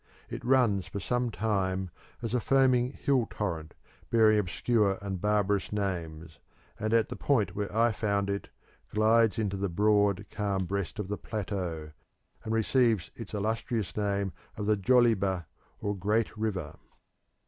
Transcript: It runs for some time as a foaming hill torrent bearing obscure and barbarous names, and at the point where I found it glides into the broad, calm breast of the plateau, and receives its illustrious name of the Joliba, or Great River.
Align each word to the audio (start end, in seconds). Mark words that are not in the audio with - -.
It 0.31 0.43
runs 0.43 0.87
for 0.87 0.99
some 0.99 1.29
time 1.29 1.91
as 2.23 2.33
a 2.33 2.39
foaming 2.39 2.89
hill 2.93 3.27
torrent 3.29 3.75
bearing 4.09 4.39
obscure 4.39 4.97
and 4.99 5.21
barbarous 5.21 5.71
names, 5.71 6.39
and 6.79 6.91
at 6.91 7.09
the 7.09 7.15
point 7.15 7.53
where 7.55 7.71
I 7.71 7.91
found 7.91 8.27
it 8.27 8.49
glides 8.91 9.37
into 9.37 9.57
the 9.57 9.69
broad, 9.69 10.25
calm 10.31 10.65
breast 10.65 10.97
of 10.97 11.07
the 11.07 11.17
plateau, 11.19 11.91
and 12.43 12.51
receives 12.51 13.11
its 13.13 13.35
illustrious 13.35 13.95
name 13.95 14.33
of 14.57 14.65
the 14.65 14.75
Joliba, 14.75 15.45
or 15.81 15.95
Great 15.95 16.35
River. 16.35 16.77